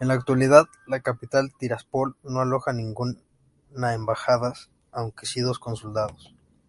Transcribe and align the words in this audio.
En 0.00 0.08
la 0.08 0.14
actualidad, 0.14 0.68
la 0.86 1.00
capital 1.00 1.52
Tiráspol 1.52 2.16
no 2.22 2.40
aloja 2.40 2.72
ninguna 2.72 3.18
embajadas, 3.92 4.70
aunque 4.90 5.26
si 5.26 5.42
dos 5.42 5.58
consulados. 5.58 6.32